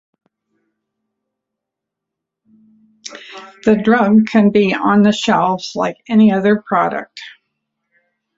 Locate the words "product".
6.63-7.21